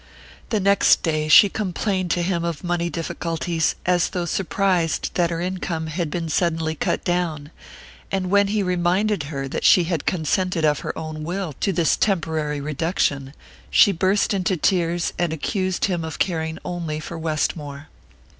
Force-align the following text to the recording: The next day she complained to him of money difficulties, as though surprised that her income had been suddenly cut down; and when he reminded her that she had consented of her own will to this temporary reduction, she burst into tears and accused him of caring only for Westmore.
The 0.49 0.59
next 0.59 1.03
day 1.03 1.27
she 1.27 1.47
complained 1.47 2.09
to 2.09 2.23
him 2.23 2.43
of 2.43 2.63
money 2.63 2.89
difficulties, 2.89 3.75
as 3.85 4.09
though 4.09 4.25
surprised 4.25 5.11
that 5.13 5.29
her 5.29 5.39
income 5.39 5.85
had 5.85 6.09
been 6.09 6.27
suddenly 6.27 6.73
cut 6.73 7.03
down; 7.03 7.51
and 8.11 8.31
when 8.31 8.47
he 8.47 8.63
reminded 8.63 9.21
her 9.29 9.47
that 9.49 9.63
she 9.63 9.83
had 9.83 10.07
consented 10.07 10.65
of 10.65 10.79
her 10.79 10.97
own 10.97 11.23
will 11.23 11.53
to 11.59 11.71
this 11.71 11.95
temporary 11.95 12.59
reduction, 12.59 13.35
she 13.69 13.91
burst 13.91 14.33
into 14.33 14.57
tears 14.57 15.13
and 15.19 15.33
accused 15.33 15.85
him 15.85 16.03
of 16.03 16.17
caring 16.17 16.57
only 16.65 16.99
for 16.99 17.15
Westmore. 17.15 17.87